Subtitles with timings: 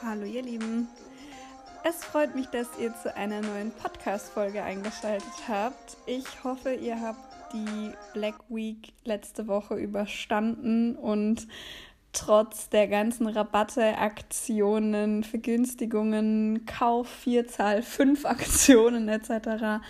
[0.00, 0.86] Hallo ihr Lieben.
[1.82, 5.96] Es freut mich, dass ihr zu einer neuen Podcast-Folge eingeschaltet habt.
[6.06, 11.48] Ich hoffe, ihr habt die Black Week letzte Woche überstanden und
[12.18, 19.80] trotz der ganzen Rabatte, Aktionen, Vergünstigungen, Kauf, Vierzahl, fünf Aktionen etc.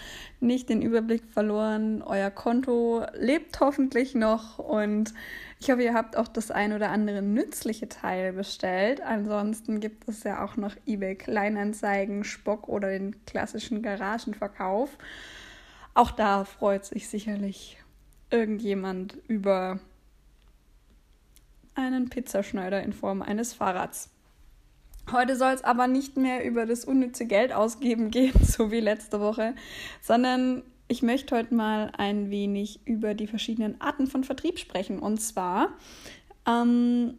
[0.41, 2.03] nicht den Überblick verloren.
[2.03, 5.15] Euer Konto lebt hoffentlich noch und
[5.59, 9.01] ich hoffe, ihr habt auch das ein oder andere nützliche Teil bestellt.
[9.01, 14.99] Ansonsten gibt es ja auch noch eBay Kleinanzeigen, Spock oder den klassischen Garagenverkauf.
[15.95, 17.79] Auch da freut sich sicherlich
[18.31, 19.81] irgendjemand über
[21.79, 24.11] einen Pizzaschneider in Form eines Fahrrads.
[25.11, 29.21] Heute soll es aber nicht mehr über das unnütze Geld ausgeben gehen, so wie letzte
[29.21, 29.55] Woche,
[30.03, 34.99] sondern ich möchte heute mal ein wenig über die verschiedenen Arten von Vertrieb sprechen.
[34.99, 35.69] Und zwar
[36.47, 37.19] ähm,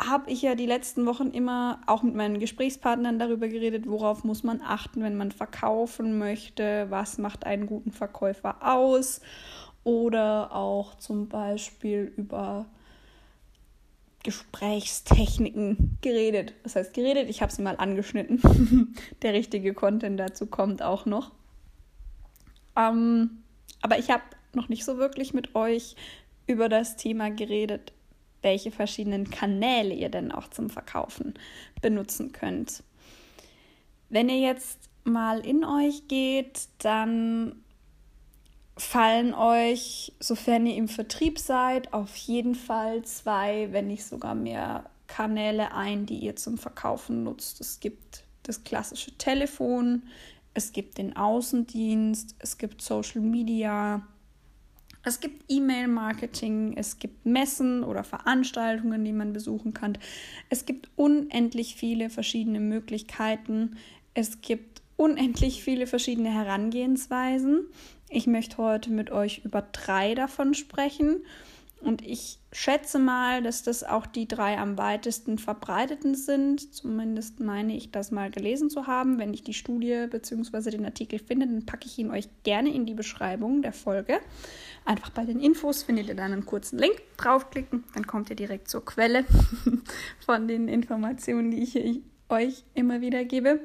[0.00, 4.42] habe ich ja die letzten Wochen immer auch mit meinen Gesprächspartnern darüber geredet, worauf muss
[4.42, 9.20] man achten, wenn man verkaufen möchte, was macht einen guten Verkäufer aus
[9.84, 12.66] oder auch zum Beispiel über
[14.22, 16.54] Gesprächstechniken geredet.
[16.62, 18.94] Das heißt geredet, ich habe sie mal angeschnitten.
[19.22, 21.32] Der richtige Content dazu kommt auch noch.
[22.76, 23.42] Ähm,
[23.80, 24.22] aber ich habe
[24.54, 25.96] noch nicht so wirklich mit euch
[26.46, 27.92] über das Thema geredet,
[28.42, 31.34] welche verschiedenen Kanäle ihr denn auch zum Verkaufen
[31.80, 32.82] benutzen könnt.
[34.08, 37.62] Wenn ihr jetzt mal in euch geht, dann
[38.82, 44.84] fallen euch, sofern ihr im Vertrieb seid, auf jeden Fall zwei, wenn nicht sogar mehr
[45.06, 47.60] Kanäle ein, die ihr zum Verkaufen nutzt.
[47.60, 50.02] Es gibt das klassische Telefon,
[50.54, 54.02] es gibt den Außendienst, es gibt Social Media,
[55.04, 59.98] es gibt E-Mail-Marketing, es gibt Messen oder Veranstaltungen, die man besuchen kann.
[60.48, 63.76] Es gibt unendlich viele verschiedene Möglichkeiten.
[64.14, 67.66] Es gibt unendlich viele verschiedene Herangehensweisen.
[68.14, 71.24] Ich möchte heute mit euch über drei davon sprechen
[71.80, 76.74] und ich schätze mal, dass das auch die drei am weitesten verbreiteten sind.
[76.74, 79.18] Zumindest meine ich das mal gelesen zu haben.
[79.18, 80.70] Wenn ich die Studie bzw.
[80.70, 84.20] den Artikel finde, dann packe ich ihn euch gerne in die Beschreibung der Folge.
[84.84, 87.00] Einfach bei den Infos findet ihr dann einen kurzen Link.
[87.16, 89.24] Draufklicken, dann kommt ihr direkt zur Quelle
[90.26, 93.60] von den Informationen, die ich euch immer wieder gebe.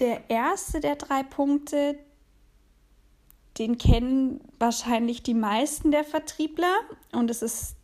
[0.00, 1.98] Der erste der drei Punkte,
[3.58, 6.74] den kennen wahrscheinlich die meisten der Vertriebler
[7.12, 7.76] und es ist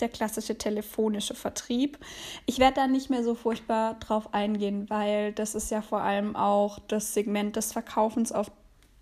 [0.00, 1.98] der klassische telefonische Vertrieb.
[2.44, 6.36] Ich werde da nicht mehr so furchtbar drauf eingehen, weil das ist ja vor allem
[6.36, 8.50] auch das Segment des Verkaufens, auf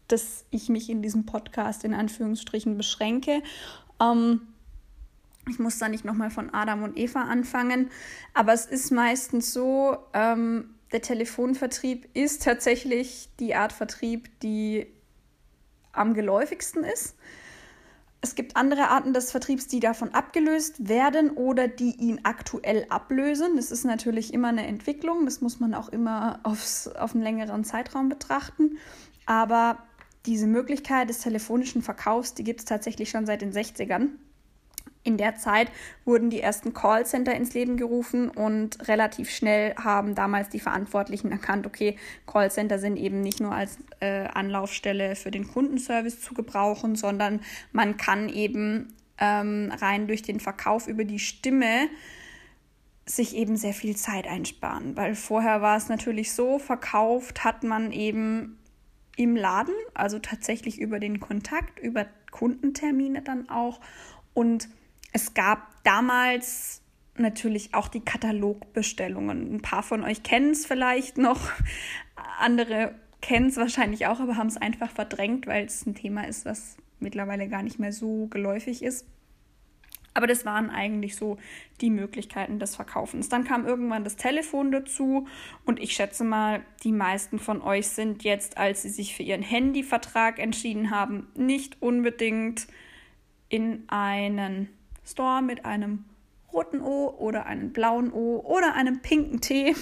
[0.06, 3.42] das ich mich in diesem Podcast in Anführungsstrichen beschränke.
[4.00, 4.42] Ähm,
[5.48, 7.90] ich muss da nicht nochmal von Adam und Eva anfangen,
[8.34, 14.86] aber es ist meistens so, ähm, der Telefonvertrieb ist tatsächlich die Art Vertrieb, die
[15.92, 17.16] am geläufigsten ist.
[18.22, 23.56] Es gibt andere Arten des Vertriebs, die davon abgelöst werden oder die ihn aktuell ablösen.
[23.56, 27.64] Das ist natürlich immer eine Entwicklung, das muss man auch immer aufs, auf einen längeren
[27.64, 28.76] Zeitraum betrachten.
[29.24, 29.78] Aber
[30.26, 34.08] diese Möglichkeit des telefonischen Verkaufs, die gibt es tatsächlich schon seit den 60ern.
[35.02, 35.70] In der Zeit
[36.04, 41.66] wurden die ersten Callcenter ins Leben gerufen und relativ schnell haben damals die Verantwortlichen erkannt,
[41.66, 41.96] okay,
[42.26, 47.40] Callcenter sind eben nicht nur als äh, Anlaufstelle für den Kundenservice zu gebrauchen, sondern
[47.72, 51.88] man kann eben ähm, rein durch den Verkauf über die Stimme
[53.06, 57.90] sich eben sehr viel Zeit einsparen, weil vorher war es natürlich so, verkauft hat man
[57.90, 58.58] eben
[59.16, 63.80] im Laden, also tatsächlich über den Kontakt, über Kundentermine dann auch.
[64.32, 64.68] Und
[65.12, 66.82] es gab damals
[67.16, 69.54] natürlich auch die Katalogbestellungen.
[69.54, 71.40] Ein paar von euch kennen es vielleicht noch,
[72.38, 76.46] andere kennen es wahrscheinlich auch, aber haben es einfach verdrängt, weil es ein Thema ist,
[76.46, 79.06] was mittlerweile gar nicht mehr so geläufig ist.
[80.12, 81.36] Aber das waren eigentlich so
[81.80, 83.28] die Möglichkeiten des Verkaufens.
[83.28, 85.28] Dann kam irgendwann das Telefon dazu
[85.64, 89.42] und ich schätze mal, die meisten von euch sind jetzt, als sie sich für ihren
[89.42, 92.66] Handyvertrag entschieden haben, nicht unbedingt
[93.48, 94.68] in einen
[95.04, 96.04] Store mit einem
[96.52, 99.74] roten O oder einem blauen O oder einem pinken T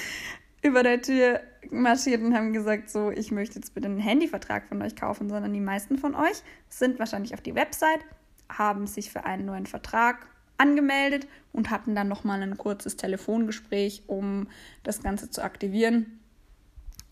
[0.62, 1.40] über der Tür
[1.70, 5.52] marschiert und haben gesagt, so, ich möchte jetzt bitte einen Handyvertrag von euch kaufen, sondern
[5.52, 8.00] die meisten von euch sind wahrscheinlich auf die Website,
[8.48, 10.26] haben sich für einen neuen Vertrag
[10.58, 14.48] angemeldet und hatten dann nochmal ein kurzes Telefongespräch, um
[14.82, 16.20] das Ganze zu aktivieren.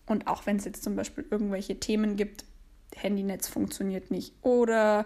[0.07, 2.45] Und auch wenn es jetzt zum Beispiel irgendwelche Themen gibt,
[2.95, 5.05] Handynetz funktioniert nicht oder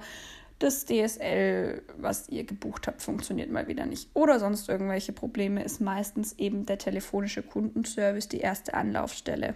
[0.59, 5.79] das DSL, was ihr gebucht habt, funktioniert mal wieder nicht oder sonst irgendwelche Probleme, ist
[5.79, 9.56] meistens eben der telefonische Kundenservice die erste Anlaufstelle.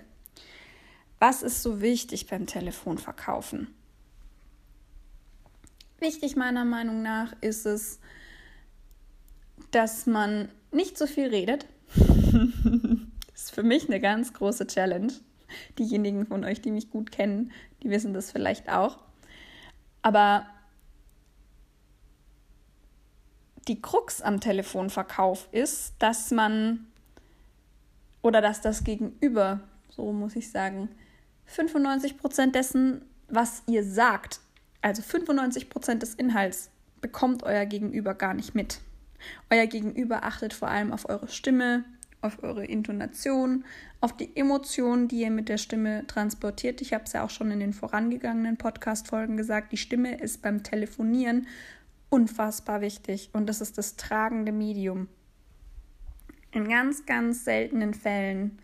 [1.19, 3.67] Was ist so wichtig beim Telefonverkaufen?
[5.99, 7.99] Wichtig meiner Meinung nach ist es,
[9.71, 11.65] dass man nicht so viel redet.
[11.95, 12.07] das
[13.35, 15.13] ist für mich eine ganz große Challenge.
[15.77, 17.51] Diejenigen von euch, die mich gut kennen,
[17.83, 18.99] die wissen das vielleicht auch.
[20.01, 20.45] Aber
[23.67, 26.87] die Krux am Telefonverkauf ist, dass man
[28.21, 30.89] oder dass das Gegenüber, so muss ich sagen,
[31.45, 34.39] 95 Prozent dessen, was ihr sagt,
[34.81, 36.69] also 95 Prozent des Inhalts,
[37.01, 38.79] bekommt euer Gegenüber gar nicht mit.
[39.49, 41.83] Euer Gegenüber achtet vor allem auf eure Stimme,
[42.21, 43.65] auf eure Intonation,
[43.99, 46.81] auf die Emotionen, die ihr mit der Stimme transportiert.
[46.81, 50.63] Ich habe es ja auch schon in den vorangegangenen Podcast-Folgen gesagt, die Stimme ist beim
[50.63, 51.47] Telefonieren
[52.13, 55.07] unfassbar wichtig und das ist das tragende Medium.
[56.51, 58.59] In ganz, ganz seltenen Fällen,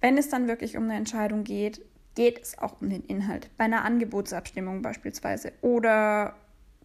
[0.00, 1.84] wenn es dann wirklich um eine Entscheidung geht,
[2.14, 3.50] geht es auch um den Inhalt.
[3.56, 6.36] Bei einer Angebotsabstimmung beispielsweise oder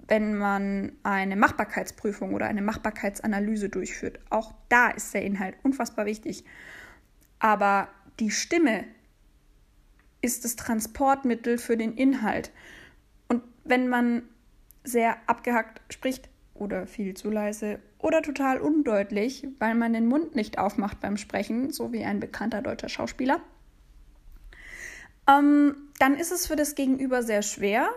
[0.07, 4.19] wenn man eine Machbarkeitsprüfung oder eine Machbarkeitsanalyse durchführt.
[4.31, 6.43] Auch da ist der Inhalt unfassbar wichtig.
[7.37, 7.87] Aber
[8.19, 8.85] die Stimme
[10.21, 12.51] ist das Transportmittel für den Inhalt.
[13.27, 14.23] Und wenn man
[14.83, 20.57] sehr abgehackt spricht oder viel zu leise oder total undeutlich, weil man den Mund nicht
[20.57, 23.39] aufmacht beim Sprechen, so wie ein bekannter deutscher Schauspieler,
[25.27, 27.89] ähm, dann ist es für das Gegenüber sehr schwer,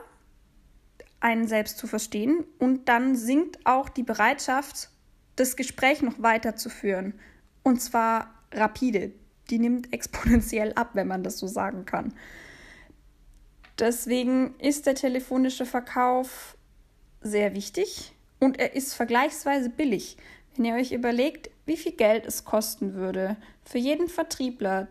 [1.21, 4.91] einen selbst zu verstehen und dann sinkt auch die Bereitschaft,
[5.35, 7.15] das Gespräch noch weiterzuführen.
[7.63, 9.13] Und zwar rapide.
[9.51, 12.15] Die nimmt exponentiell ab, wenn man das so sagen kann.
[13.79, 16.56] Deswegen ist der telefonische Verkauf
[17.27, 20.17] sehr wichtig und er ist vergleichsweise billig.
[20.55, 24.89] Wenn ihr euch überlegt, wie viel Geld es kosten würde, für jeden Vertriebler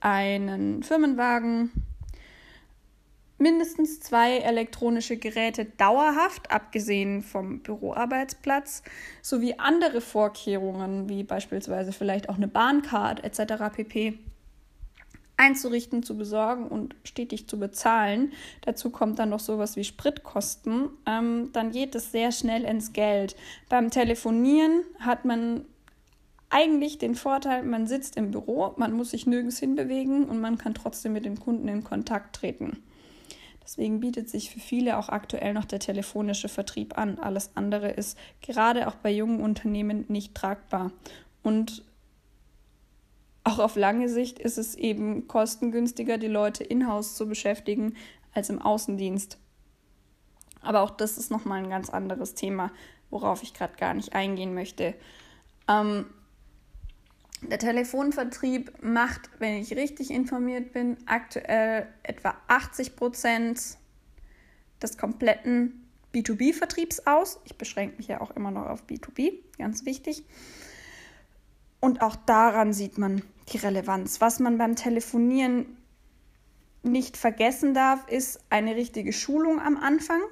[0.00, 1.70] einen Firmenwagen,
[3.38, 8.82] mindestens zwei elektronische Geräte dauerhaft, abgesehen vom Büroarbeitsplatz,
[9.22, 13.74] sowie andere Vorkehrungen, wie beispielsweise vielleicht auch eine Bahncard etc.
[13.74, 14.18] pp
[15.44, 18.32] einzurichten, zu besorgen und stetig zu bezahlen.
[18.62, 20.88] Dazu kommt dann noch sowas wie Spritkosten.
[21.06, 23.36] Ähm, dann geht es sehr schnell ins Geld.
[23.68, 25.64] Beim Telefonieren hat man
[26.50, 30.74] eigentlich den Vorteil, man sitzt im Büro, man muss sich nirgends hinbewegen und man kann
[30.74, 32.82] trotzdem mit den Kunden in Kontakt treten.
[33.64, 37.18] Deswegen bietet sich für viele auch aktuell noch der telefonische Vertrieb an.
[37.18, 40.92] Alles andere ist gerade auch bei jungen Unternehmen nicht tragbar.
[41.42, 41.82] Und
[43.44, 47.94] auch auf lange Sicht ist es eben kostengünstiger, die Leute in-house zu beschäftigen,
[48.32, 49.38] als im Außendienst.
[50.62, 52.72] Aber auch das ist nochmal ein ganz anderes Thema,
[53.10, 54.94] worauf ich gerade gar nicht eingehen möchte.
[55.68, 56.06] Ähm,
[57.42, 63.76] der Telefonvertrieb macht, wenn ich richtig informiert bin, aktuell etwa 80 Prozent
[64.82, 67.40] des kompletten B2B-Vertriebs aus.
[67.44, 70.24] Ich beschränke mich ja auch immer noch auf B2B, ganz wichtig.
[71.84, 73.20] Und auch daran sieht man
[73.52, 74.22] die Relevanz.
[74.22, 75.66] Was man beim Telefonieren
[76.82, 80.22] nicht vergessen darf, ist eine richtige Schulung am Anfang,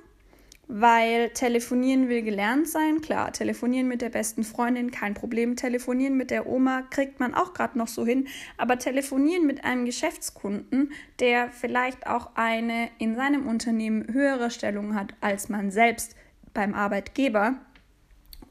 [0.66, 3.02] weil telefonieren will gelernt sein.
[3.02, 5.54] Klar, telefonieren mit der besten Freundin, kein Problem.
[5.56, 8.28] Telefonieren mit der Oma kriegt man auch gerade noch so hin.
[8.56, 10.90] Aber telefonieren mit einem Geschäftskunden,
[11.21, 16.16] der vielleicht auch eine in seinem Unternehmen höhere Stellung hat als man selbst
[16.54, 17.56] beim Arbeitgeber,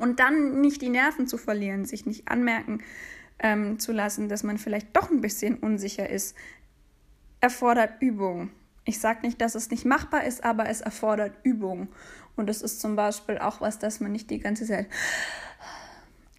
[0.01, 2.83] und dann nicht die Nerven zu verlieren, sich nicht anmerken
[3.39, 6.35] ähm, zu lassen, dass man vielleicht doch ein bisschen unsicher ist,
[7.39, 8.51] erfordert Übung.
[8.85, 11.87] Ich sage nicht, dass es nicht machbar ist, aber es erfordert Übung.
[12.35, 14.87] Und es ist zum Beispiel auch was, dass man nicht die ganze Zeit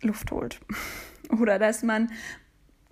[0.00, 0.60] Luft holt.
[1.40, 2.10] Oder dass man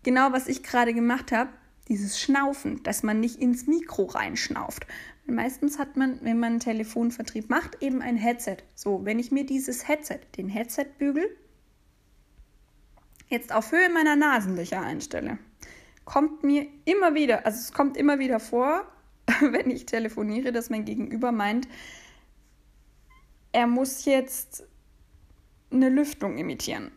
[0.02, 1.50] genau, was ich gerade gemacht habe,
[1.88, 4.86] dieses Schnaufen, dass man nicht ins Mikro reinschnauft.
[5.30, 8.58] Meistens hat man, wenn man einen Telefonvertrieb macht, eben ein Headset.
[8.74, 11.36] So, wenn ich mir dieses Headset, den Headsetbügel,
[13.28, 15.38] jetzt auf Höhe meiner Nasenlöcher einstelle,
[16.04, 18.84] kommt mir immer wieder, also es kommt immer wieder vor,
[19.40, 21.68] wenn ich telefoniere, dass mein Gegenüber meint,
[23.52, 24.64] er muss jetzt
[25.70, 26.90] eine Lüftung imitieren.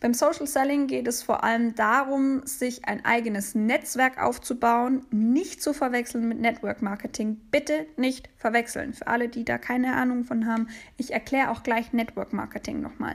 [0.00, 5.74] Beim Social Selling geht es vor allem darum, sich ein eigenes Netzwerk aufzubauen, nicht zu
[5.74, 7.38] verwechseln mit Network Marketing.
[7.50, 8.94] Bitte nicht verwechseln.
[8.94, 13.14] Für alle, die da keine Ahnung von haben, ich erkläre auch gleich Network Marketing nochmal.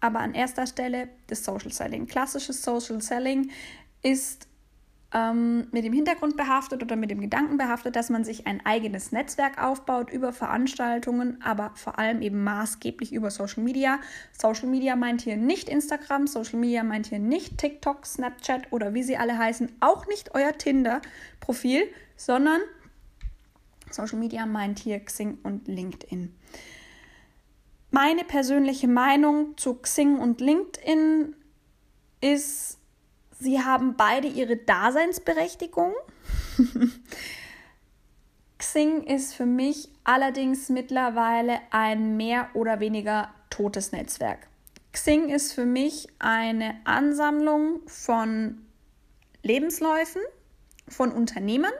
[0.00, 2.06] Aber an erster Stelle das Social Selling.
[2.06, 3.50] Klassisches Social Selling
[4.02, 4.48] ist
[5.14, 9.12] ähm, mit dem Hintergrund behaftet oder mit dem Gedanken behaftet, dass man sich ein eigenes
[9.12, 14.00] Netzwerk aufbaut über Veranstaltungen, aber vor allem eben maßgeblich über Social Media.
[14.36, 19.04] Social Media meint hier nicht Instagram, Social Media meint hier nicht TikTok, Snapchat oder wie
[19.04, 21.84] sie alle heißen, auch nicht euer Tinder-Profil,
[22.16, 22.60] sondern
[23.90, 26.34] Social Media meint hier Xing und LinkedIn.
[27.92, 31.36] Meine persönliche Meinung zu Xing und LinkedIn
[32.20, 32.78] ist,
[33.44, 35.92] Sie haben beide ihre Daseinsberechtigung.
[38.58, 44.48] Xing ist für mich allerdings mittlerweile ein mehr oder weniger totes Netzwerk.
[44.92, 48.62] Xing ist für mich eine Ansammlung von
[49.42, 50.22] Lebensläufen
[50.88, 51.74] von Unternehmern,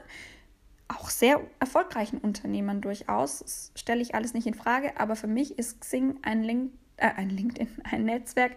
[0.88, 3.38] auch sehr erfolgreichen Unternehmern durchaus.
[3.38, 7.08] Das stelle ich alles nicht in Frage, aber für mich ist Xing ein, Link, äh,
[7.16, 8.52] ein LinkedIn, ein Netzwerk,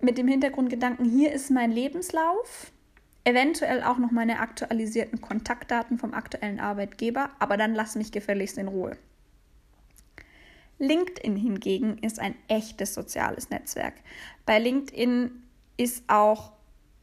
[0.00, 2.72] mit dem Hintergrundgedanken, hier ist mein Lebenslauf,
[3.24, 8.68] eventuell auch noch meine aktualisierten Kontaktdaten vom aktuellen Arbeitgeber, aber dann lass mich gefälligst in
[8.68, 8.96] Ruhe.
[10.78, 13.94] LinkedIn hingegen ist ein echtes soziales Netzwerk.
[14.46, 15.42] Bei LinkedIn
[15.76, 16.52] ist auch,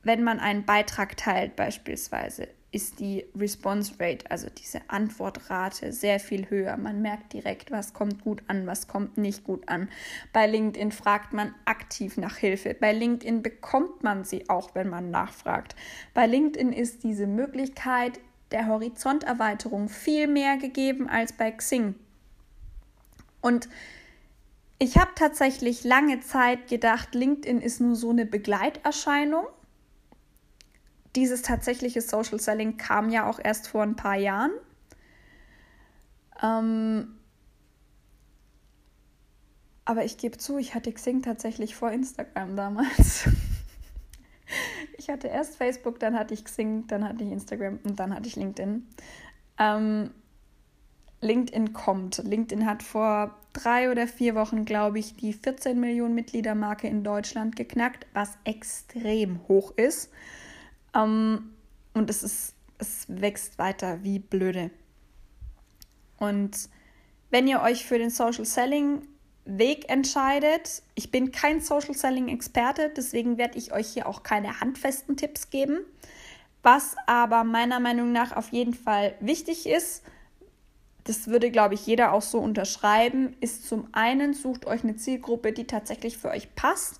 [0.03, 6.49] wenn man einen Beitrag teilt beispielsweise, ist die Response Rate, also diese Antwortrate, sehr viel
[6.49, 6.75] höher.
[6.75, 9.87] Man merkt direkt, was kommt gut an, was kommt nicht gut an.
[10.33, 12.73] Bei LinkedIn fragt man aktiv nach Hilfe.
[12.77, 15.77] Bei LinkedIn bekommt man sie auch, wenn man nachfragt.
[16.13, 18.19] Bei LinkedIn ist diese Möglichkeit
[18.51, 21.95] der Horizonterweiterung viel mehr gegeben als bei Xing.
[23.39, 23.69] Und
[24.79, 29.45] ich habe tatsächlich lange Zeit gedacht, LinkedIn ist nur so eine Begleiterscheinung
[31.15, 34.51] dieses tatsächliche Social Selling kam ja auch erst vor ein paar Jahren.
[36.41, 37.15] Ähm,
[39.85, 43.29] aber ich gebe zu, ich hatte Xing tatsächlich vor Instagram damals.
[44.97, 48.27] ich hatte erst Facebook, dann hatte ich Xing, dann hatte ich Instagram und dann hatte
[48.27, 48.87] ich LinkedIn.
[49.59, 50.11] Ähm,
[51.21, 52.17] LinkedIn kommt.
[52.17, 57.55] LinkedIn hat vor drei oder vier Wochen, glaube ich, die 14 Millionen Mitgliedermarke in Deutschland
[57.55, 60.11] geknackt, was extrem hoch ist.
[60.95, 61.51] Ähm,
[61.93, 64.71] und es, ist, es wächst weiter wie blöde.
[66.17, 66.69] Und
[67.29, 69.07] wenn ihr euch für den Social Selling
[69.45, 74.59] Weg entscheidet, ich bin kein Social Selling Experte, deswegen werde ich euch hier auch keine
[74.59, 75.79] handfesten Tipps geben.
[76.63, 80.03] Was aber meiner Meinung nach auf jeden Fall wichtig ist,
[81.03, 85.53] das würde, glaube ich, jeder auch so unterschreiben, ist zum einen, sucht euch eine Zielgruppe,
[85.53, 86.99] die tatsächlich für euch passt.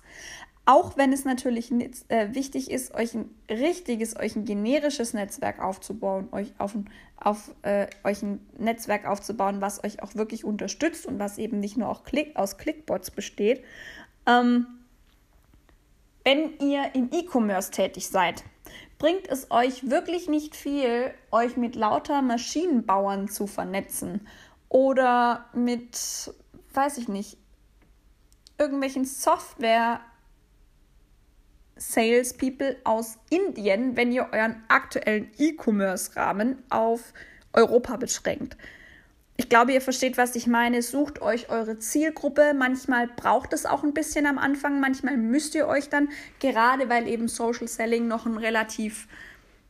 [0.68, 1.70] Auch wenn es natürlich
[2.08, 6.76] äh, wichtig ist, euch ein richtiges, euch ein generisches Netzwerk aufzubauen, euch auf,
[7.16, 11.76] auf äh, euch ein Netzwerk aufzubauen, was euch auch wirklich unterstützt und was eben nicht
[11.76, 13.62] nur auch Klick, aus Clickbots besteht.
[14.26, 14.66] Ähm,
[16.24, 18.42] wenn ihr im E-Commerce tätig seid,
[18.98, 24.26] bringt es euch wirklich nicht viel, euch mit lauter Maschinenbauern zu vernetzen
[24.68, 26.34] oder mit,
[26.74, 27.38] weiß ich nicht,
[28.58, 30.00] irgendwelchen Software
[31.76, 37.12] Salespeople aus Indien, wenn ihr euren aktuellen E-Commerce-Rahmen auf
[37.52, 38.56] Europa beschränkt.
[39.38, 40.80] Ich glaube, ihr versteht, was ich meine.
[40.80, 42.54] Sucht euch eure Zielgruppe.
[42.54, 44.80] Manchmal braucht es auch ein bisschen am Anfang.
[44.80, 46.08] Manchmal müsst ihr euch dann,
[46.40, 49.06] gerade weil eben Social Selling noch ein relativ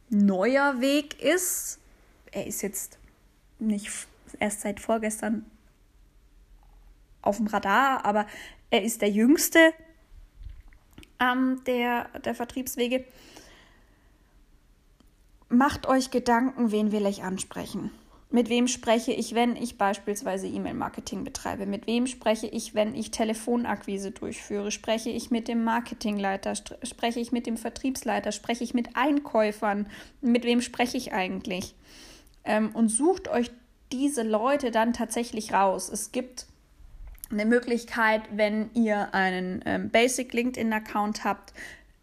[0.09, 1.81] neuer Weg ist.
[2.31, 2.99] Er ist jetzt
[3.59, 3.91] nicht
[4.39, 5.45] erst seit vorgestern
[7.23, 8.27] auf dem Radar, aber
[8.71, 9.73] er ist der jüngste
[11.21, 13.05] ähm, der, der Vertriebswege.
[15.49, 17.91] Macht euch Gedanken, wen will ich ansprechen?
[18.29, 21.65] Mit wem spreche ich, wenn ich beispielsweise E-Mail-Marketing betreibe?
[21.65, 24.73] Mit wem spreche ich, wenn ich Telefonakquise durchführe?
[24.73, 26.55] Spreche ich mit dem Marketingleiter?
[26.83, 28.33] Spreche ich mit dem Vertriebsleiter?
[28.33, 29.87] Spreche ich mit Einkäufern?
[30.21, 31.77] Mit wem spreche ich eigentlich?
[32.43, 33.53] Ähm, und sucht euch
[33.93, 35.89] diese Leute dann tatsächlich raus.
[35.89, 36.47] Es gibt
[37.31, 41.53] eine Möglichkeit, wenn ihr einen ähm, Basic LinkedIn-Account habt,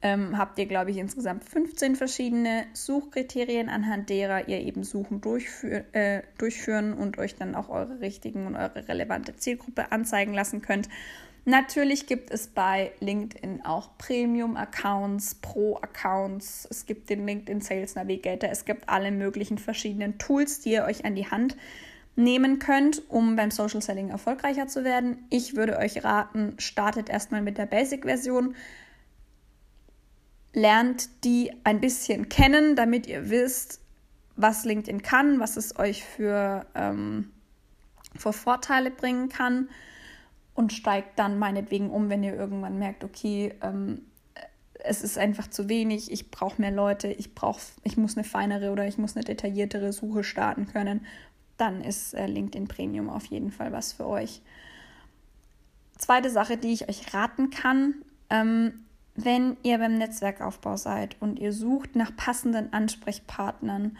[0.02, 5.86] ähm, habt ihr, glaube ich, insgesamt 15 verschiedene Suchkriterien, anhand derer ihr eben Suchen durchführ
[5.94, 10.90] äh, durchführen und euch dann auch eure richtigen und eure relevante Zielgruppe anzeigen lassen könnt.
[11.46, 16.68] Natürlich gibt es bei LinkedIn auch Premium-Accounts, Pro-Accounts.
[16.70, 18.50] Es gibt den LinkedIn Sales Navigator.
[18.50, 21.58] Es gibt alle möglichen verschiedenen Tools, die ihr euch an die Hand
[22.16, 25.26] nehmen könnt, um beim Social Selling erfolgreicher zu werden.
[25.30, 28.56] Ich würde euch raten, startet erstmal mit der Basic-Version.
[30.54, 33.82] Lernt die ein bisschen kennen, damit ihr wisst,
[34.36, 37.32] was LinkedIn kann, was es euch für, ähm,
[38.16, 39.70] für Vorteile bringen kann.
[40.56, 44.04] Und steigt dann meinetwegen um, wenn ihr irgendwann merkt, okay, ähm,
[44.84, 48.72] es ist einfach zu wenig, ich brauche mehr Leute, ich brauche, ich muss eine feinere
[48.72, 51.06] oder ich muss eine detailliertere Suche starten können,
[51.58, 54.42] dann ist äh, LinkedIn Premium auf jeden Fall was für euch.
[55.98, 57.96] Zweite Sache, die ich euch raten kann,
[58.30, 63.98] ähm, wenn ihr beim Netzwerkaufbau seid und ihr sucht nach passenden Ansprechpartnern,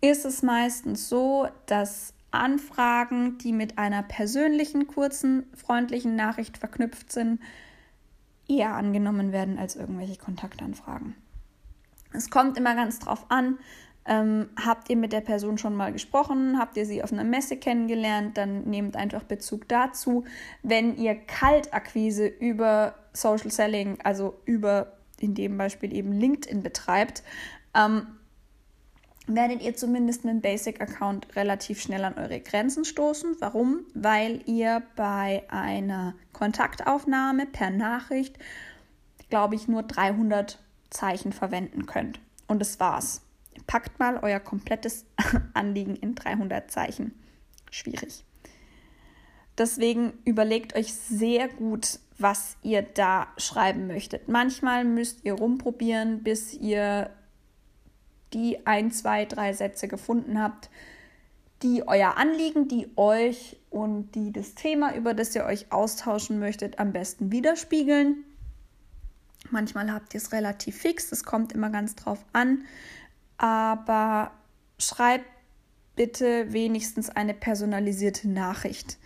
[0.00, 7.40] ist es meistens so, dass Anfragen, die mit einer persönlichen, kurzen, freundlichen Nachricht verknüpft sind,
[8.48, 11.14] eher angenommen werden als irgendwelche Kontaktanfragen.
[12.12, 13.58] Es kommt immer ganz drauf an,
[14.08, 16.58] ähm, habt ihr mit der Person schon mal gesprochen?
[16.58, 18.38] Habt ihr sie auf einer Messe kennengelernt?
[18.38, 20.24] Dann nehmt einfach Bezug dazu.
[20.62, 27.22] Wenn ihr Kaltakquise über Social Selling, also über in dem Beispiel eben LinkedIn betreibt,
[27.74, 28.06] ähm,
[29.26, 33.36] werdet ihr zumindest mit einem Basic-Account relativ schnell an eure Grenzen stoßen.
[33.40, 33.80] Warum?
[33.92, 38.38] Weil ihr bei einer Kontaktaufnahme per Nachricht,
[39.28, 42.20] glaube ich, nur 300 Zeichen verwenden könnt.
[42.46, 43.20] Und das war's.
[43.68, 45.04] Packt mal euer komplettes
[45.54, 47.14] Anliegen in 300 Zeichen.
[47.70, 48.24] Schwierig.
[49.58, 54.26] Deswegen überlegt euch sehr gut, was ihr da schreiben möchtet.
[54.26, 57.10] Manchmal müsst ihr rumprobieren, bis ihr
[58.32, 60.70] die ein, zwei, drei Sätze gefunden habt,
[61.62, 66.78] die euer Anliegen, die euch und die das Thema, über das ihr euch austauschen möchtet,
[66.78, 68.24] am besten widerspiegeln.
[69.50, 72.64] Manchmal habt ihr es relativ fix, es kommt immer ganz drauf an
[73.38, 74.32] aber
[74.78, 75.22] schreib
[75.96, 78.98] bitte wenigstens eine personalisierte Nachricht.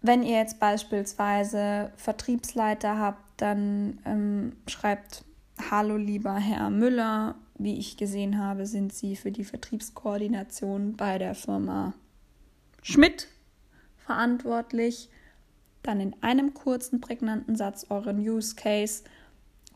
[0.00, 5.24] Wenn ihr jetzt beispielsweise Vertriebsleiter habt, dann ähm, schreibt
[5.70, 11.34] Hallo lieber Herr Müller, wie ich gesehen habe, sind Sie für die Vertriebskoordination bei der
[11.34, 11.94] Firma
[12.82, 13.28] Schmidt
[13.98, 15.08] verantwortlich.
[15.82, 19.04] Dann in einem kurzen, prägnanten Satz euren Use Case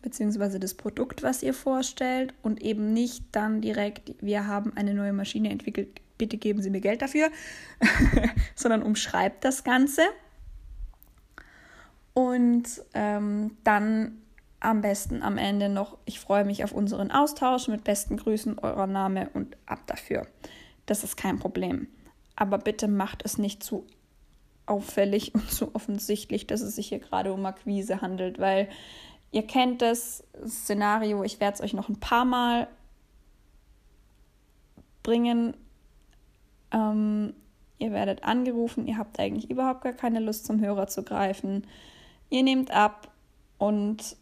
[0.06, 5.12] beziehungsweise das Produkt, was ihr vorstellt und eben nicht dann direkt, wir haben eine neue
[5.12, 7.28] Maschine entwickelt, bitte geben Sie mir Geld dafür,
[8.54, 10.02] sondern umschreibt das Ganze.
[12.14, 14.18] Und ähm, dann
[14.60, 18.86] am besten am Ende noch, ich freue mich auf unseren Austausch mit besten Grüßen, eurer
[18.86, 20.28] Name und ab dafür.
[20.86, 21.88] Das ist kein Problem.
[22.36, 23.84] Aber bitte macht es nicht zu
[24.66, 28.68] auffällig und zu offensichtlich, dass es sich hier gerade um Akquise handelt, weil
[29.32, 32.68] Ihr kennt das Szenario, ich werde es euch noch ein paar Mal
[35.02, 35.54] bringen.
[36.72, 37.34] Ähm,
[37.78, 41.66] ihr werdet angerufen, ihr habt eigentlich überhaupt gar keine Lust zum Hörer zu greifen.
[42.30, 43.12] Ihr nehmt ab
[43.58, 44.16] und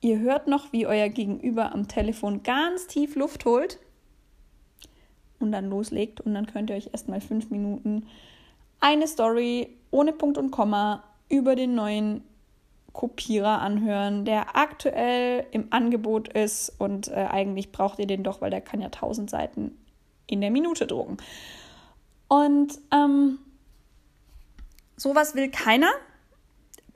[0.00, 3.78] ihr hört noch, wie euer Gegenüber am Telefon ganz tief Luft holt
[5.38, 8.06] und dann loslegt und dann könnt ihr euch erstmal fünf Minuten
[8.80, 12.22] eine Story ohne Punkt und Komma über den neuen
[12.92, 18.50] Kopierer anhören, der aktuell im Angebot ist und äh, eigentlich braucht ihr den doch, weil
[18.50, 19.78] der kann ja 1000 Seiten
[20.26, 21.16] in der Minute drucken.
[22.28, 23.38] Und ähm,
[24.96, 25.90] sowas will keiner.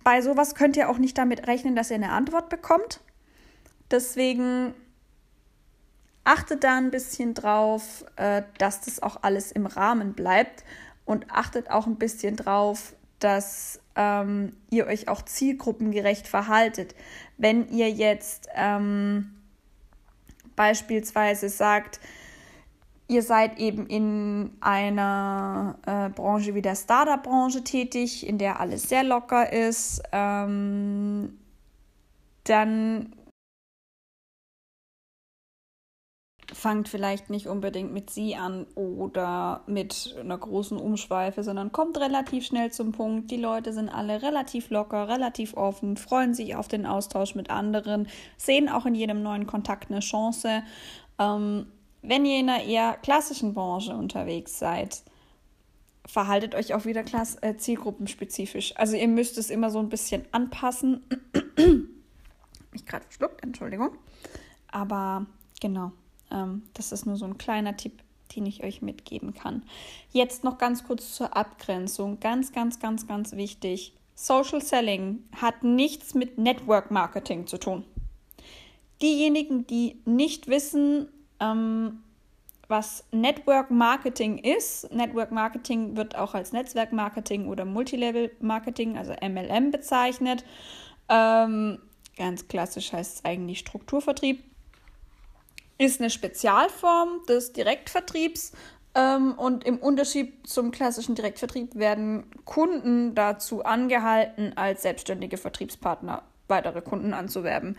[0.04, 3.00] Bei sowas könnt ihr auch nicht damit rechnen, dass ihr eine Antwort bekommt.
[3.90, 4.74] Deswegen
[6.24, 10.64] achtet da ein bisschen drauf, äh, dass das auch alles im Rahmen bleibt
[11.04, 16.94] und achtet auch ein bisschen drauf, dass ähm, ihr euch auch zielgruppengerecht verhaltet.
[17.38, 19.34] Wenn ihr jetzt ähm,
[20.54, 22.00] beispielsweise sagt,
[23.08, 29.04] ihr seid eben in einer äh, Branche wie der Startup-Branche tätig, in der alles sehr
[29.04, 31.38] locker ist, ähm,
[32.44, 33.12] dann
[36.56, 42.46] fangt vielleicht nicht unbedingt mit sie an oder mit einer großen Umschweife, sondern kommt relativ
[42.46, 43.30] schnell zum Punkt.
[43.30, 48.08] Die Leute sind alle relativ locker, relativ offen, freuen sich auf den Austausch mit anderen,
[48.38, 50.62] sehen auch in jedem neuen Kontakt eine Chance.
[51.18, 51.66] Ähm,
[52.00, 55.02] wenn ihr in einer eher klassischen Branche unterwegs seid,
[56.06, 58.74] verhaltet euch auch wieder klass äh, zielgruppenspezifisch.
[58.76, 61.02] Also ihr müsst es immer so ein bisschen anpassen.
[62.72, 63.90] mich gerade verschluckt, Entschuldigung.
[64.68, 65.26] Aber
[65.60, 65.92] genau,
[66.30, 68.02] ähm, das ist nur so ein kleiner Tipp,
[68.34, 69.62] den ich euch mitgeben kann.
[70.12, 72.20] Jetzt noch ganz kurz zur Abgrenzung.
[72.20, 73.94] Ganz, ganz, ganz, ganz wichtig.
[74.14, 77.84] Social Selling hat nichts mit Network Marketing zu tun.
[79.02, 81.08] Diejenigen, die nicht wissen,
[81.38, 82.02] ähm,
[82.68, 89.12] was Network Marketing ist, Network Marketing wird auch als Netzwerk Marketing oder Multilevel Marketing, also
[89.12, 90.44] MLM bezeichnet.
[91.08, 91.78] Ähm,
[92.16, 94.42] ganz klassisch heißt es eigentlich Strukturvertrieb.
[95.78, 98.52] Ist eine Spezialform des Direktvertriebs
[98.94, 106.80] ähm, und im Unterschied zum klassischen Direktvertrieb werden Kunden dazu angehalten, als selbstständige Vertriebspartner weitere
[106.80, 107.76] Kunden anzuwerben.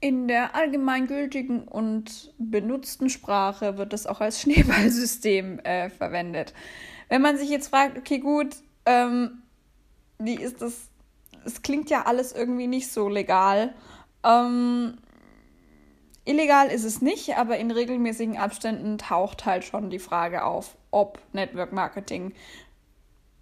[0.00, 6.54] In der allgemeingültigen und benutzten Sprache wird es auch als Schneeballsystem äh, verwendet.
[7.08, 9.42] Wenn man sich jetzt fragt, okay, gut, ähm,
[10.18, 10.88] wie ist das?
[11.44, 13.74] Es klingt ja alles irgendwie nicht so legal.
[14.24, 14.98] Ähm,
[16.24, 21.18] illegal ist es nicht, aber in regelmäßigen Abständen taucht halt schon die Frage auf, ob
[21.32, 22.34] Network Marketing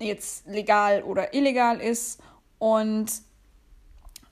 [0.01, 2.21] jetzt legal oder illegal ist.
[2.59, 3.11] Und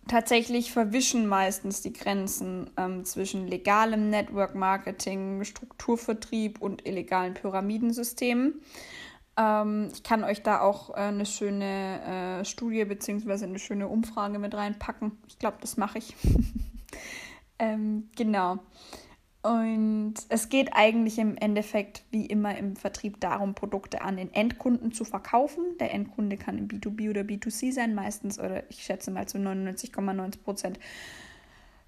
[0.09, 8.61] tatsächlich verwischen meistens die Grenzen ähm, zwischen legalem Network Marketing, Strukturvertrieb und illegalen Pyramidensystemen.
[9.39, 13.45] Ähm, ich kann euch da auch äh, eine schöne äh, Studie bzw.
[13.45, 15.13] eine schöne Umfrage mit reinpacken.
[15.29, 16.17] Ich glaube, das mache ich.
[17.59, 18.59] ähm, genau.
[19.43, 24.93] Und es geht eigentlich im Endeffekt wie immer im Vertrieb darum, Produkte an den Endkunden
[24.93, 25.79] zu verkaufen.
[25.79, 30.43] Der Endkunde kann im B2B oder B2C sein, meistens, oder ich schätze mal zu 99,9
[30.43, 30.81] Prozent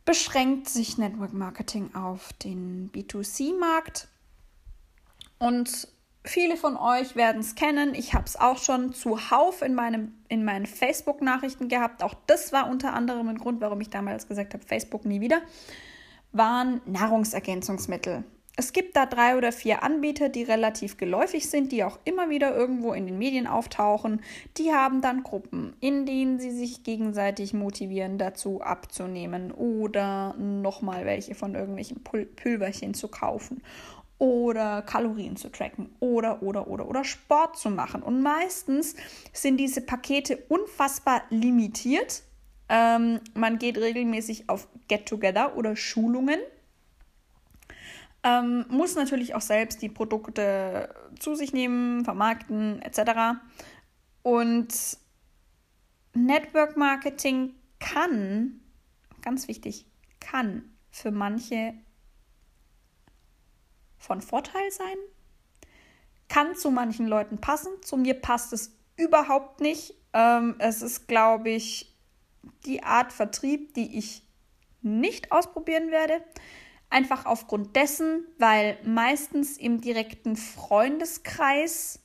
[0.04, 4.08] beschränkt sich Network Marketing auf den B2C-Markt.
[5.38, 5.88] Und
[6.22, 7.94] Viele von euch werden es kennen.
[7.94, 12.02] Ich habe es auch schon zuhauf in, meinem, in meinen Facebook-Nachrichten gehabt.
[12.02, 15.40] Auch das war unter anderem ein Grund, warum ich damals gesagt habe, Facebook nie wieder.
[16.32, 18.24] Waren Nahrungsergänzungsmittel.
[18.56, 22.54] Es gibt da drei oder vier Anbieter, die relativ geläufig sind, die auch immer wieder
[22.54, 24.20] irgendwo in den Medien auftauchen.
[24.58, 31.34] Die haben dann Gruppen, in denen sie sich gegenseitig motivieren, dazu abzunehmen oder nochmal welche
[31.34, 33.62] von irgendwelchen Pülverchen zu kaufen
[34.20, 38.02] oder Kalorien zu tracken oder, oder, oder, oder Sport zu machen.
[38.02, 38.94] Und meistens
[39.32, 42.22] sind diese Pakete unfassbar limitiert.
[42.68, 46.38] Ähm, man geht regelmäßig auf Get-Together oder Schulungen.
[48.22, 53.40] Ähm, muss natürlich auch selbst die Produkte zu sich nehmen, vermarkten etc.
[54.22, 54.68] Und
[56.12, 58.60] Network Marketing kann,
[59.22, 59.86] ganz wichtig,
[60.20, 61.72] kann für manche
[64.00, 64.96] von Vorteil sein,
[66.28, 67.70] kann zu manchen Leuten passen.
[67.82, 69.94] Zu mir passt es überhaupt nicht.
[70.12, 71.94] Ähm, es ist, glaube ich,
[72.64, 74.22] die Art Vertrieb, die ich
[74.82, 76.24] nicht ausprobieren werde.
[76.88, 82.00] Einfach aufgrund dessen, weil meistens im direkten Freundeskreis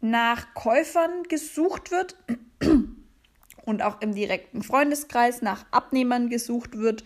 [0.00, 2.16] nach Käufern gesucht wird
[3.66, 7.04] und auch im direkten Freundeskreis nach Abnehmern gesucht wird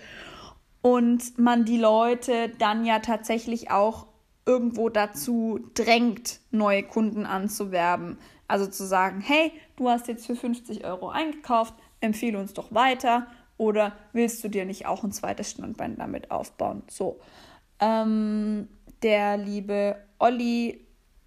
[0.80, 4.07] und man die Leute dann ja tatsächlich auch
[4.46, 8.18] irgendwo dazu drängt, neue Kunden anzuwerben.
[8.46, 13.26] Also zu sagen, hey, du hast jetzt für 50 Euro eingekauft, empfehle uns doch weiter
[13.57, 16.83] oder willst du dir nicht auch ein zweites Standbein damit aufbauen?
[16.88, 17.20] So.
[17.80, 18.68] Ähm,
[19.02, 20.80] der liebe Olli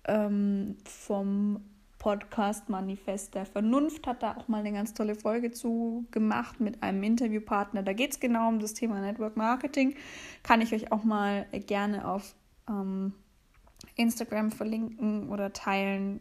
[0.05, 1.61] ähm, vom
[1.99, 6.83] Podcast Manifest der Vernunft hat da auch mal eine ganz tolle Folge zu gemacht mit
[6.83, 7.83] einem Interviewpartner.
[7.83, 9.95] Da geht es genau um das Thema Network Marketing.
[10.43, 12.35] Kann ich euch auch mal gerne auf
[12.69, 13.13] ähm,
[13.95, 16.19] Instagram verlinken oder teilen.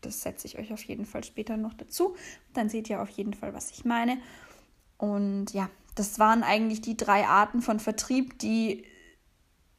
[0.00, 2.14] Das setze ich euch auf jeden Fall später noch dazu.
[2.52, 4.18] Dann seht ihr auf jeden Fall, was ich meine.
[4.98, 8.84] Und ja, das waren eigentlich die drei Arten von Vertrieb, die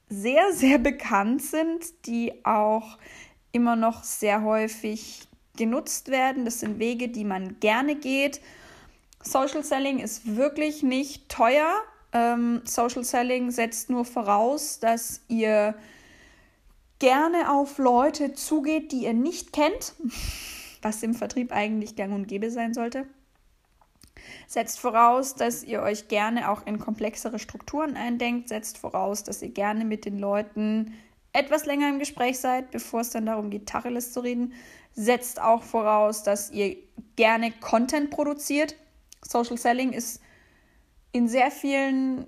[0.09, 2.97] sehr, sehr bekannt sind, die auch
[3.51, 6.45] immer noch sehr häufig genutzt werden.
[6.45, 8.41] Das sind Wege, die man gerne geht.
[9.21, 11.73] Social Selling ist wirklich nicht teuer.
[12.15, 15.75] Ähm, Social Selling setzt nur voraus, dass ihr
[16.99, 19.93] gerne auf Leute zugeht, die ihr nicht kennt,
[20.81, 23.05] was im Vertrieb eigentlich gang und gäbe sein sollte.
[24.47, 28.47] Setzt voraus, dass ihr euch gerne auch in komplexere Strukturen eindenkt.
[28.47, 30.93] Setzt voraus, dass ihr gerne mit den Leuten
[31.33, 34.53] etwas länger im Gespräch seid, bevor es dann darum geht, Tacheles zu reden.
[34.93, 36.77] Setzt auch voraus, dass ihr
[37.17, 38.77] gerne Content produziert.
[39.21, 40.21] Social Selling ist
[41.15, 42.27] in sehr vielen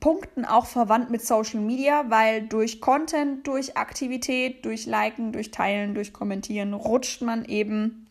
[0.00, 5.94] Punkten auch verwandt mit Social Media, weil durch Content, durch Aktivität, durch Liken, durch Teilen,
[5.94, 8.06] durch Kommentieren rutscht man eben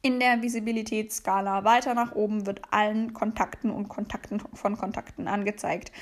[0.00, 5.92] in der Visibilitätsskala weiter nach oben wird allen Kontakten und Kontakten von Kontakten angezeigt.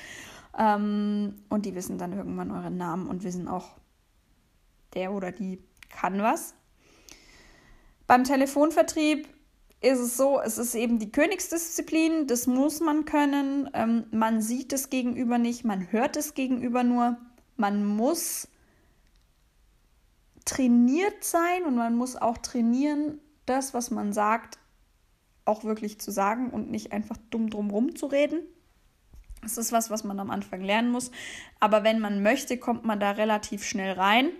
[0.56, 3.70] Ähm, und die wissen dann irgendwann euren Namen und wissen auch,
[4.94, 5.58] der oder die
[5.90, 6.54] kann was.
[8.06, 9.26] Beim Telefonvertrieb
[9.80, 13.70] ist es so, es ist eben die Königsdisziplin, das muss man können.
[13.74, 17.16] Ähm, man sieht das Gegenüber nicht, man hört das Gegenüber nur.
[17.56, 18.48] Man muss
[20.44, 24.58] trainiert sein und man muss auch trainieren, das, was man sagt,
[25.44, 28.40] auch wirklich zu sagen und nicht einfach dumm drumrum zu reden.
[29.42, 31.10] Das ist was, was man am Anfang lernen muss.
[31.60, 34.30] Aber wenn man möchte, kommt man da relativ schnell rein.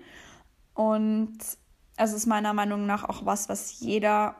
[0.74, 1.38] Und
[1.96, 4.37] es ist meiner Meinung nach auch was, was jeder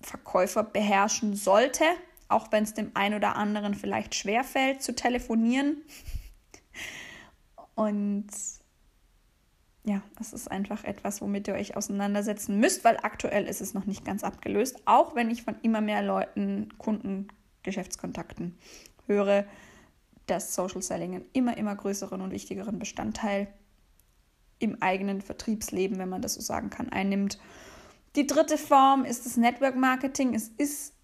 [0.00, 1.84] Verkäufer beherrschen sollte,
[2.28, 5.82] auch wenn es dem einen oder anderen vielleicht schwerfällt zu telefonieren.
[7.74, 8.26] Und
[9.84, 13.86] ja, es ist einfach etwas, womit ihr euch auseinandersetzen müsst, weil aktuell ist es noch
[13.86, 17.28] nicht ganz abgelöst, auch wenn ich von immer mehr Leuten, Kunden,
[17.62, 18.58] Geschäftskontakten
[19.06, 19.44] höre,
[20.26, 23.46] dass Social Selling einen immer, immer größeren und wichtigeren Bestandteil
[24.58, 27.38] im eigenen Vertriebsleben, wenn man das so sagen kann, einnimmt.
[28.16, 30.34] Die dritte Form ist das Network Marketing.
[30.34, 30.94] Es ist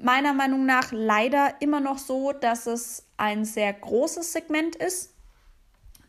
[0.00, 5.14] meiner Meinung nach leider immer noch so, dass es ein sehr großes Segment ist.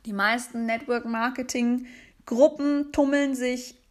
[0.05, 1.87] Die meisten Network Marketing
[2.25, 3.81] Gruppen tummeln sich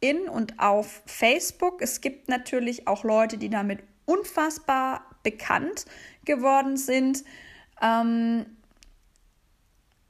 [0.00, 1.82] in und auf Facebook.
[1.82, 5.84] Es gibt natürlich auch Leute, die damit unfassbar bekannt
[6.24, 7.24] geworden sind.
[7.82, 8.46] Ähm,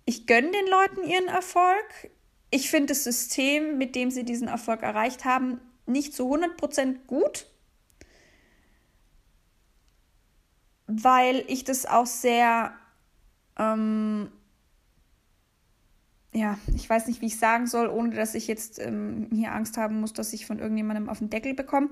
[0.05, 2.11] ich gönne den Leuten ihren Erfolg.
[2.51, 7.47] Ich finde das System, mit dem sie diesen Erfolg erreicht haben, nicht zu 100% gut,
[10.87, 12.73] weil ich das auch sehr
[13.59, 14.31] ähm,
[16.33, 19.77] ja, ich weiß nicht, wie ich sagen soll, ohne dass ich jetzt ähm, hier Angst
[19.77, 21.89] haben muss, dass ich von irgendjemandem auf den Deckel bekomme.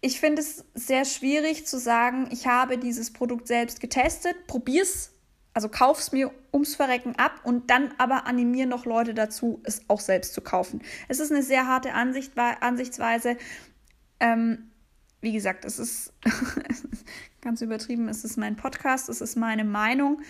[0.00, 5.12] Ich finde es sehr schwierig zu sagen, ich habe dieses Produkt selbst getestet, probier's,
[5.54, 10.00] also kauf's mir ums Verrecken ab und dann aber animieren noch Leute dazu, es auch
[10.00, 10.82] selbst zu kaufen.
[11.08, 13.36] Es ist eine sehr harte Ansicht, Ansichtsweise.
[14.20, 14.70] Ähm,
[15.20, 16.12] wie gesagt, es ist
[17.42, 20.20] ganz übertrieben, es ist mein Podcast, es ist meine Meinung.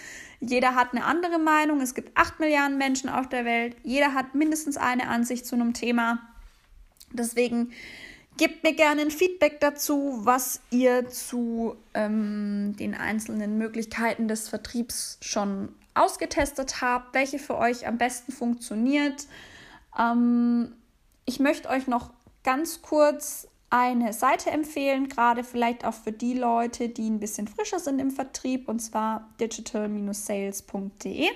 [0.41, 1.81] Jeder hat eine andere Meinung.
[1.81, 3.77] Es gibt acht Milliarden Menschen auf der Welt.
[3.85, 6.19] Jeder hat mindestens eine Ansicht zu einem Thema.
[7.13, 7.73] Deswegen
[8.37, 15.19] gebt mir gerne ein Feedback dazu, was ihr zu ähm, den einzelnen Möglichkeiten des Vertriebs
[15.21, 19.27] schon ausgetestet habt, welche für euch am besten funktioniert.
[19.99, 20.73] Ähm,
[21.25, 22.11] ich möchte euch noch
[22.43, 27.79] ganz kurz eine Seite empfehlen, gerade vielleicht auch für die Leute, die ein bisschen frischer
[27.79, 31.27] sind im Vertrieb, und zwar digital-sales.de.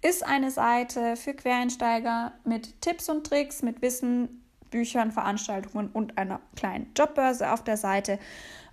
[0.00, 4.43] Ist eine Seite für Quereinsteiger mit Tipps und Tricks, mit Wissen,
[4.74, 8.18] Büchern, Veranstaltungen und einer kleinen Jobbörse auf der Seite.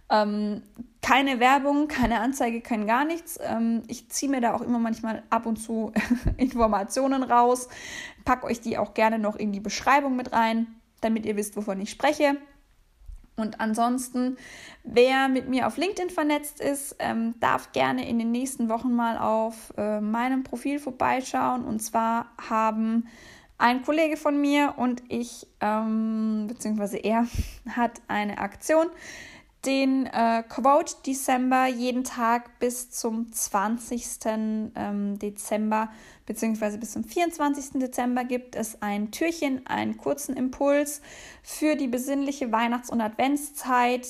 [0.10, 0.64] Ähm,
[1.04, 3.38] keine Werbung, keine Anzeige, kein gar nichts.
[3.40, 5.92] Ähm, ich ziehe mir da auch immer manchmal ab und zu
[6.38, 7.70] Informationen raus,
[8.26, 10.66] packe euch die auch gerne noch in die Beschreibung mit rein,
[11.02, 12.36] damit ihr wisst, wovon ich spreche.
[13.36, 14.38] Und ansonsten,
[14.84, 19.20] wer mit mir auf LinkedIn vernetzt ist, ähm, darf gerne in den nächsten Wochen mal
[19.20, 21.64] auf äh, meinem Profil vorbeischauen.
[21.64, 23.08] Und zwar haben
[23.62, 27.28] ein Kollege von mir und ich, ähm, beziehungsweise er,
[27.70, 28.88] hat eine Aktion
[29.66, 34.04] den äh, Quote Dezember jeden Tag bis zum 20.
[34.26, 35.92] Ähm, Dezember
[36.26, 37.80] beziehungsweise bis zum 24.
[37.80, 41.02] Dezember gibt es ein Türchen, einen kurzen Impuls
[41.44, 44.08] für die besinnliche Weihnachts- und Adventszeit,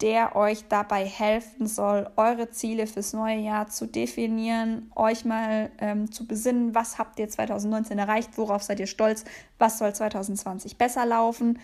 [0.00, 6.10] der euch dabei helfen soll, eure Ziele fürs neue Jahr zu definieren, euch mal ähm,
[6.12, 9.24] zu besinnen, was habt ihr 2019 erreicht, worauf seid ihr stolz,
[9.58, 11.58] was soll 2020 besser laufen.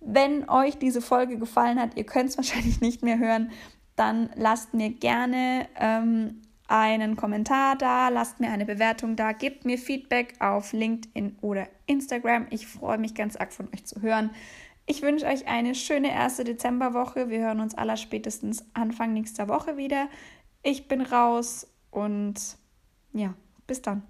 [0.00, 3.50] Wenn euch diese Folge gefallen hat, ihr könnt es wahrscheinlich nicht mehr hören,
[3.96, 9.76] dann lasst mir gerne ähm, einen Kommentar da, lasst mir eine Bewertung da, gebt mir
[9.76, 12.46] Feedback auf LinkedIn oder Instagram.
[12.50, 14.30] Ich freue mich ganz arg von euch zu hören.
[14.90, 17.28] Ich wünsche euch eine schöne erste Dezemberwoche.
[17.28, 20.08] Wir hören uns aller spätestens Anfang nächster Woche wieder.
[20.64, 22.58] Ich bin raus und
[23.12, 23.34] ja,
[23.68, 24.02] bis dann.